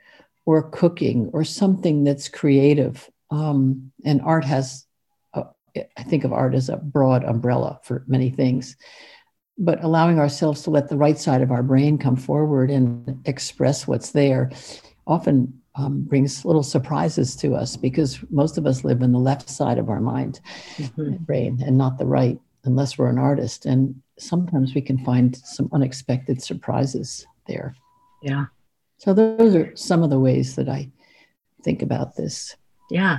[0.45, 3.11] or cooking or something that's creative.
[3.31, 4.87] Um, and art has
[5.97, 8.77] I think of art as a broad umbrella for many things,
[9.59, 13.87] but allowing ourselves to let the right side of our brain come forward and express
[13.87, 14.51] what's there
[15.07, 19.49] often um, brings little surprises to us because most of us live in the left
[19.49, 20.41] side of our mind
[20.77, 21.17] mm-hmm.
[21.25, 23.67] brain and not the right unless we're an artist.
[23.67, 27.77] And sometimes we can find some unexpected surprises there.
[28.23, 28.47] Yeah.
[28.99, 30.91] So those are some of the ways that i
[31.63, 32.57] think about this.
[32.91, 33.19] Yeah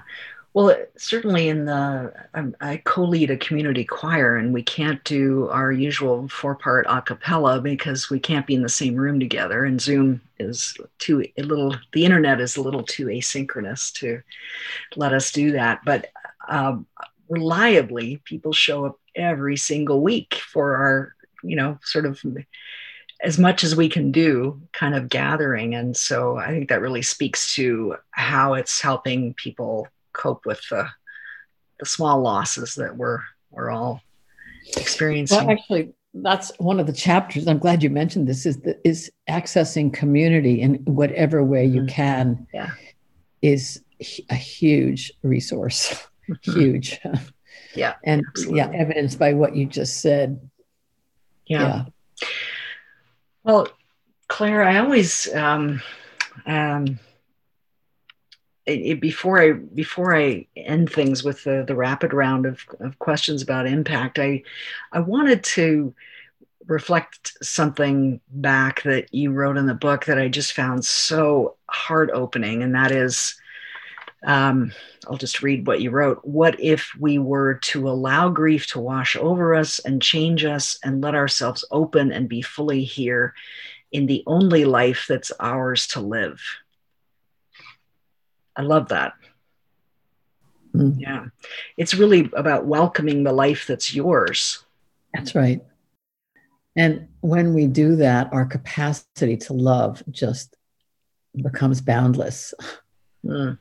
[0.57, 5.47] well, certainly in the, um, I co lead a community choir, and we can't do
[5.49, 9.65] our usual four part a cappella because we can't be in the same room together.
[9.65, 14.23] And Zoom is too, a little, the internet is a little too asynchronous to
[14.95, 15.81] let us do that.
[15.85, 16.07] But
[16.47, 16.87] um,
[17.29, 22.19] reliably, people show up every single week for our, you know, sort of
[23.21, 25.75] as much as we can do kind of gathering.
[25.75, 30.87] And so I think that really speaks to how it's helping people cope with the
[31.79, 33.19] the small losses that we're
[33.51, 34.01] we're all
[34.75, 35.37] experiencing.
[35.45, 37.47] Well, actually, that's one of the chapters.
[37.47, 38.45] I'm glad you mentioned this.
[38.45, 41.95] Is the, is accessing community in whatever way you mm-hmm.
[41.95, 42.47] can.
[42.53, 42.71] Yeah.
[43.41, 43.83] is
[44.29, 46.07] a huge resource.
[46.29, 46.59] Mm-hmm.
[46.59, 46.99] huge.
[47.75, 47.93] Yeah.
[48.03, 48.57] and absolutely.
[48.57, 50.39] yeah, evidenced by what you just said.
[51.45, 51.85] Yeah.
[52.21, 52.27] yeah.
[53.43, 53.67] Well,
[54.27, 55.81] Claire, I always um,
[56.47, 56.99] um,
[58.67, 63.41] it, before I before I end things with the, the rapid round of, of questions
[63.41, 64.43] about impact, I
[64.91, 65.93] I wanted to
[66.67, 72.09] reflect something back that you wrote in the book that I just found so heart
[72.13, 73.39] opening, and that is,
[74.25, 74.73] um,
[75.07, 76.19] I'll just read what you wrote.
[76.25, 81.01] What if we were to allow grief to wash over us and change us, and
[81.01, 83.33] let ourselves open and be fully here
[83.93, 86.41] in the only life that's ours to live?
[88.57, 89.13] I love that.
[90.73, 90.95] Mm.
[90.99, 91.25] Yeah.
[91.77, 94.63] It's really about welcoming the life that's yours.
[95.13, 95.63] That's right.
[96.75, 100.55] And when we do that, our capacity to love just
[101.35, 102.53] becomes boundless
[103.25, 103.57] mm.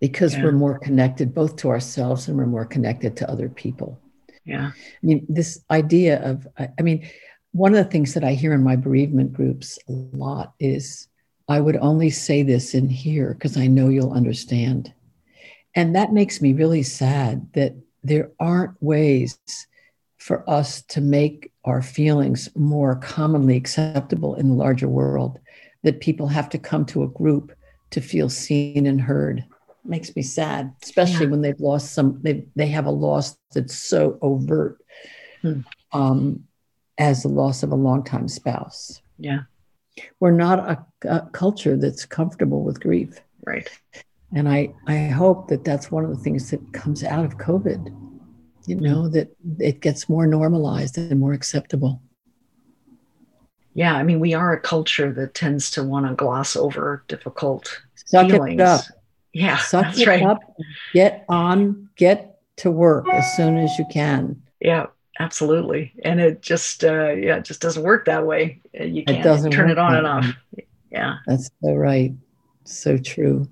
[0.00, 0.44] because yeah.
[0.44, 3.98] we're more connected both to ourselves and we're more connected to other people.
[4.44, 4.72] Yeah.
[4.74, 7.08] I mean, this idea of, I mean,
[7.52, 11.08] one of the things that I hear in my bereavement groups a lot is
[11.48, 14.92] I would only say this in here because I know you'll understand.
[15.74, 19.38] And that makes me really sad that there aren't ways
[20.18, 25.38] for us to make our feelings more commonly acceptable in the larger world,
[25.82, 27.52] that people have to come to a group
[27.90, 29.44] to feel seen and heard.
[29.84, 31.30] Makes me sad, especially yeah.
[31.30, 34.78] when they've lost some, they, they have a loss that's so overt
[35.42, 35.60] hmm.
[35.92, 36.44] um,
[36.96, 39.02] as the loss of a longtime spouse.
[39.18, 39.40] Yeah.
[40.20, 43.20] We're not a, a culture that's comfortable with grief.
[43.46, 43.68] Right.
[44.34, 47.94] And I, I hope that that's one of the things that comes out of COVID,
[48.66, 52.02] you know, that it gets more normalized and more acceptable.
[53.74, 57.82] Yeah, I mean, we are a culture that tends to want to gloss over difficult
[58.06, 58.60] Suck feelings.
[58.60, 58.80] It up.
[59.32, 60.22] Yeah, Suck that's right.
[60.22, 60.40] Up,
[60.92, 64.40] get on, get to work as soon as you can.
[64.60, 64.86] Yeah,
[65.20, 65.92] absolutely.
[66.04, 68.60] And it just uh, yeah it just doesn't work that way.
[68.72, 70.26] You can't it turn it on and off.
[70.90, 71.18] yeah.
[71.26, 72.12] That's so right.
[72.64, 73.48] So true.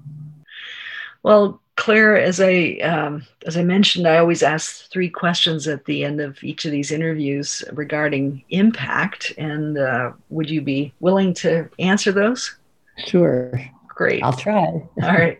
[1.22, 6.04] Well claire as i um, as i mentioned i always ask three questions at the
[6.04, 9.32] end of each of these interviews regarding impact.
[9.38, 12.56] And uh, would you be willing to answer those?
[13.06, 13.52] Sure.
[13.88, 14.22] Great.
[14.22, 14.54] I'll try.
[14.64, 15.38] All right.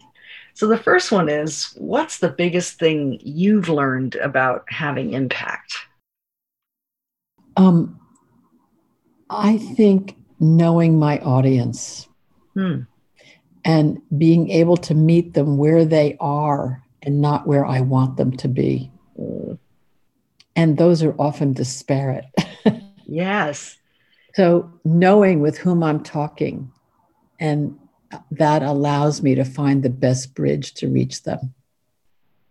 [0.54, 5.74] So the first one is what's the biggest thing you've learned about having impact
[7.56, 7.98] um,
[9.30, 12.08] I think knowing my audience
[12.54, 12.80] hmm.
[13.64, 18.36] and being able to meet them where they are and not where I want them
[18.38, 18.90] to be.
[20.54, 22.26] And those are often disparate.
[23.06, 23.78] yes.
[24.34, 26.70] So knowing with whom I'm talking
[27.40, 27.78] and
[28.30, 31.54] that allows me to find the best bridge to reach them.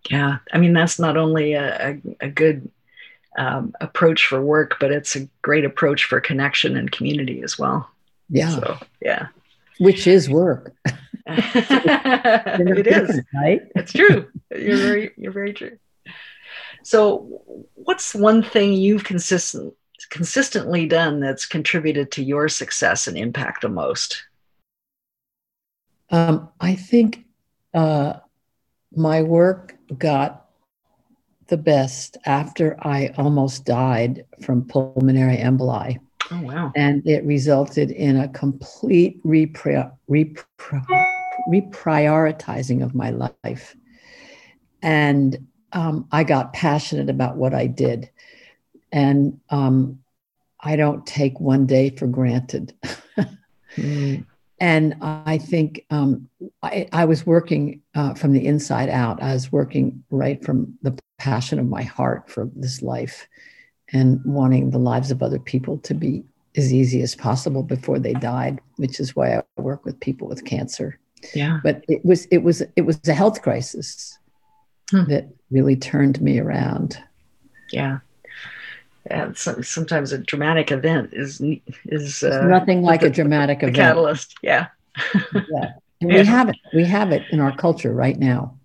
[0.10, 0.38] Yeah.
[0.52, 2.72] I mean, that's not only a, a, a good
[3.38, 7.90] um, approach for work, but it's a great approach for connection and community as well.
[8.30, 8.50] Yeah.
[8.50, 9.28] So, yeah.
[9.80, 10.74] Which is work.
[11.28, 13.62] it is right.
[13.76, 14.28] It's true.
[14.52, 15.78] You're very, you're very true.
[16.84, 17.42] So,
[17.76, 19.74] what's one thing you've consistent
[20.10, 24.24] consistently done that's contributed to your success and impact the most?
[26.10, 27.26] Um, I think
[27.74, 28.16] uh,
[28.94, 30.41] my work got
[31.52, 36.00] the best after I almost died from pulmonary emboli.
[36.32, 36.72] Oh, wow.
[36.78, 41.08] And it resulted in a complete repri- repri-
[41.50, 43.76] reprioritizing of my life.
[44.82, 48.10] And um, I got passionate about what I did.
[48.94, 50.00] And um,
[50.62, 52.74] I don't take one day for granted.
[53.78, 54.26] mm.
[54.62, 56.30] And I think um,
[56.62, 59.22] I, I, was working uh, from the inside out.
[59.22, 63.28] I was working right from the passion of my heart for this life
[63.92, 66.24] and wanting the lives of other people to be
[66.56, 70.46] as easy as possible before they died, which is why I work with people with
[70.46, 71.00] cancer.
[71.34, 71.60] Yeah.
[71.64, 74.20] But it was it was it was a health crisis
[74.92, 75.06] hmm.
[75.06, 77.02] that really turned me around.
[77.72, 77.98] Yeah.
[79.10, 81.42] Yeah, sometimes a dramatic event is
[81.86, 83.76] is uh, nothing like the, a dramatic the event.
[83.76, 84.36] catalyst.
[84.42, 84.68] Yeah.
[85.34, 85.74] yeah.
[86.02, 86.18] And yeah.
[86.18, 86.56] we have it.
[86.74, 88.58] We have it in our culture right now.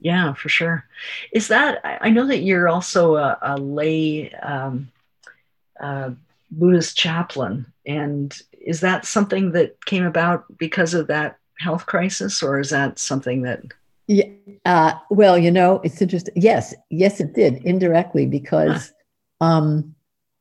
[0.00, 0.86] Yeah, for sure.
[1.32, 4.90] Is that I know that you're also a, a lay um,
[5.78, 6.12] uh,
[6.50, 12.58] Buddhist chaplain, and is that something that came about because of that health crisis, or
[12.58, 13.64] is that something that?
[14.06, 14.28] Yeah.
[14.64, 16.34] Uh, well, you know, it's interesting.
[16.36, 18.94] Yes, yes, it did indirectly because huh.
[19.40, 19.94] Um,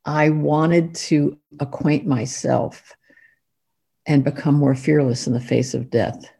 [0.05, 2.95] I wanted to acquaint myself
[4.05, 6.31] and become more fearless in the face of death.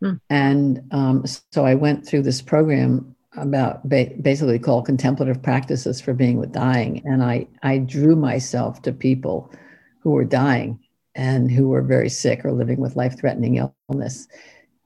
[0.00, 0.14] Hmm.
[0.30, 6.14] And um, so I went through this program about ba- basically called contemplative practices for
[6.14, 9.52] being with dying, and I I drew myself to people
[10.00, 10.78] who were dying
[11.14, 14.28] and who were very sick or living with life threatening illness.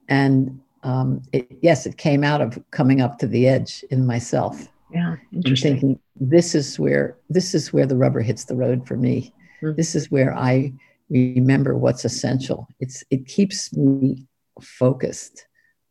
[0.07, 4.67] And um, it, yes, it came out of coming up to the edge in myself.
[4.93, 8.97] Yeah, and thinking this is where this is where the rubber hits the road for
[8.97, 9.33] me.
[9.61, 9.75] Mm-hmm.
[9.77, 10.73] This is where I
[11.09, 12.67] remember what's essential.
[12.79, 14.27] It's it keeps me
[14.61, 15.45] focused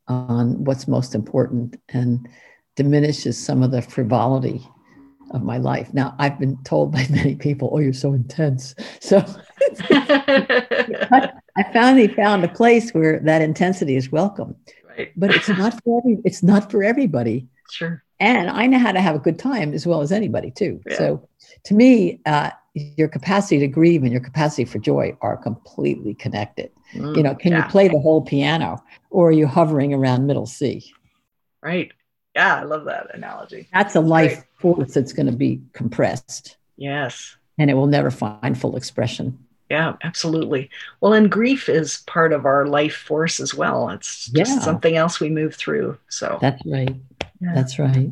[0.09, 2.29] on what's most important and
[2.77, 4.67] diminishes some of the frivolity
[5.33, 5.93] of my life.
[5.95, 9.25] Now, I've been told by many people, "Oh, you're so intense." So
[9.91, 11.33] I
[11.73, 14.57] finally found a place where that intensity is welcome.
[14.89, 15.13] Right.
[15.17, 17.49] But it's not for every, it's not for everybody.
[17.71, 18.03] Sure.
[18.21, 20.81] And I know how to have a good time as well as anybody too.
[20.87, 20.99] Yeah.
[20.99, 21.29] So
[21.65, 26.71] to me, uh, your capacity to grieve and your capacity for joy are completely connected.
[26.93, 27.65] Mm, you know, can yeah.
[27.65, 30.93] you play the whole piano or are you hovering around middle C?
[31.63, 31.93] Right.
[32.37, 33.69] Yeah, I love that analogy.
[33.73, 36.57] That's a life force that's going to be compressed.
[36.77, 37.37] Yes.
[37.59, 39.39] And it will never find full expression.
[39.71, 40.69] Yeah, absolutely.
[41.01, 43.89] Well, and grief is part of our life force as well.
[43.91, 44.59] It's just yeah.
[44.59, 45.97] something else we move through.
[46.09, 46.97] So that's right.
[47.41, 47.55] Yeah.
[47.55, 48.11] That's right.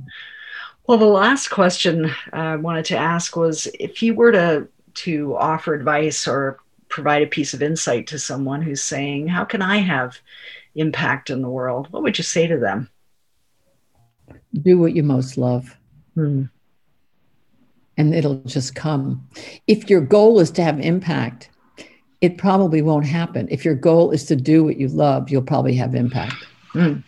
[0.87, 5.75] Well, the last question I wanted to ask was if you were to to offer
[5.75, 10.17] advice or provide a piece of insight to someone who's saying, "How can I have
[10.77, 12.89] impact in the world?" What would you say to them?
[14.63, 15.77] Do what you most love.
[16.15, 16.45] Hmm
[17.99, 19.29] and it'll just come.
[19.67, 21.51] If your goal is to have impact,
[22.21, 23.49] it probably won't happen.
[23.51, 26.37] If your goal is to do what you love, you'll probably have impact.
[26.75, 27.03] Mm.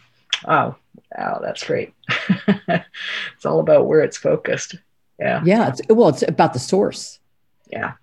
[0.47, 0.75] Oh,
[1.17, 1.95] wow, that's great.
[2.69, 4.75] it's all about where it's focused.
[5.19, 5.43] Yeah.
[5.45, 5.69] Yeah.
[5.69, 7.21] It's, well, it's about the source.
[7.69, 7.95] Yeah.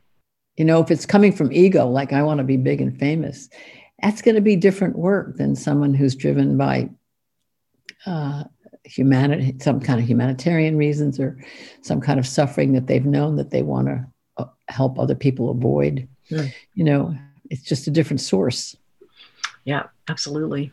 [0.56, 3.50] You know, if it's coming from ego, like I want to be big and famous,
[4.02, 6.90] that's going to be different work than someone who's driven by
[8.06, 8.46] uh,
[8.88, 11.38] humanity, some kind of humanitarian reasons or
[11.82, 14.06] some kind of suffering that they've known that they want to
[14.38, 16.08] uh, help other people avoid.
[16.32, 16.54] Mm.
[16.74, 17.16] You know,
[17.50, 18.76] it's just a different source.
[19.66, 20.72] Yeah, absolutely.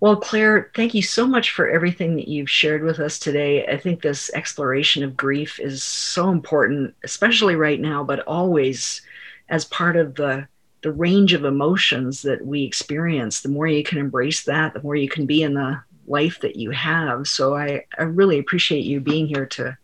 [0.00, 3.66] Well, Claire, thank you so much for everything that you've shared with us today.
[3.66, 9.02] I think this exploration of grief is so important, especially right now, but always
[9.48, 10.46] as part of the
[10.82, 13.40] the range of emotions that we experience.
[13.40, 16.56] The more you can embrace that, the more you can be in the life that
[16.56, 17.26] you have.
[17.26, 19.76] So I, I really appreciate you being here to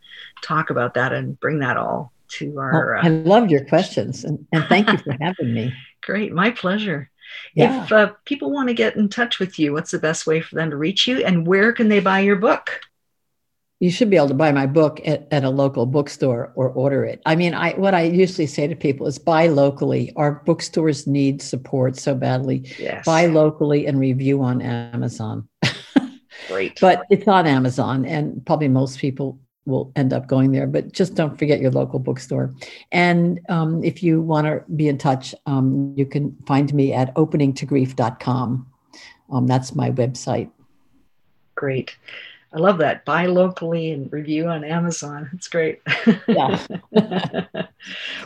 [0.43, 2.95] talk about that and bring that all to our.
[2.95, 5.73] Well, I love your questions and, and thank you for having me.
[6.03, 7.11] Great, my pleasure.
[7.55, 7.85] Yeah.
[7.85, 10.55] If uh, people want to get in touch with you, what's the best way for
[10.55, 12.81] them to reach you and where can they buy your book?
[13.81, 17.05] You should be able to buy my book at, at a local bookstore or order
[17.05, 17.21] it.
[17.27, 20.13] I mean, I what I usually say to people is buy locally.
[20.17, 22.71] Our bookstores need support so badly.
[22.79, 23.05] Yes.
[23.05, 25.49] Buy locally and review on Amazon.
[26.49, 26.81] Great.
[26.81, 30.67] but it's on Amazon, and probably most people will end up going there.
[30.67, 32.55] But just don't forget your local bookstore.
[32.93, 37.15] And um, if you want to be in touch, um, you can find me at
[37.15, 38.67] openingtogrief.com.
[39.31, 40.51] Um, that's my website.
[41.55, 41.97] Great.
[42.55, 43.05] I love that.
[43.05, 45.29] Buy locally and review on Amazon.
[45.33, 45.83] It's great.
[46.29, 46.65] Yeah.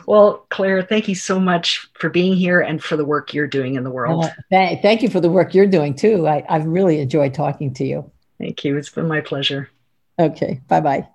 [0.07, 3.77] well, Claire, thank you so much for being here and for the work you're doing
[3.77, 4.27] in the world.
[4.27, 6.29] Uh, th- thank you for the work you're doing too.
[6.29, 8.11] I, I've really enjoyed talking to you.
[8.39, 8.77] Thank you.
[8.77, 9.71] It's been my pleasure.
[10.19, 10.61] Okay.
[10.69, 11.09] Bye bye.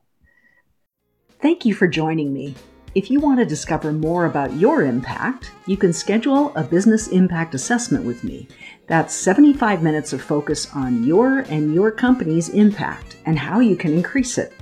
[1.39, 2.55] Thank you for joining me.
[2.95, 7.55] If you want to discover more about your impact, you can schedule a business impact
[7.55, 8.47] assessment with me.
[8.85, 13.93] That's 75 minutes of focus on your and your company's impact and how you can
[13.93, 14.53] increase it.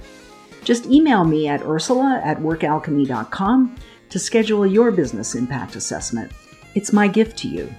[0.64, 3.76] Just email me at ursula at workalchemy.com
[4.10, 6.32] to schedule your business impact assessment.
[6.74, 7.74] It's my gift to you.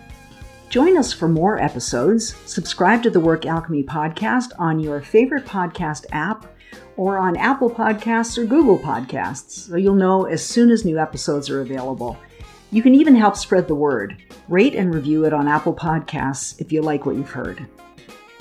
[0.69, 2.35] Join us for more episodes.
[2.45, 6.52] Subscribe to the Work Alchemy podcast on your favorite podcast app
[6.97, 11.49] or on Apple Podcasts or Google Podcasts, so you'll know as soon as new episodes
[11.51, 12.17] are available.
[12.71, 14.17] You can even help spread the word.
[14.49, 17.67] Rate and review it on Apple Podcasts if you like what you've heard.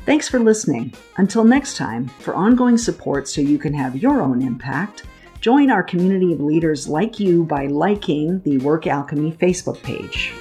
[0.05, 0.93] Thanks for listening.
[1.17, 5.03] Until next time, for ongoing support so you can have your own impact,
[5.41, 10.33] join our community of leaders like you by liking the Work Alchemy Facebook page.